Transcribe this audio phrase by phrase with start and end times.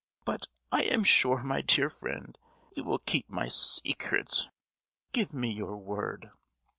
[0.25, 2.35] But, I am sure, my dear friend,
[2.75, 4.49] you will keep my se—cret.
[5.11, 6.31] Give me your word!"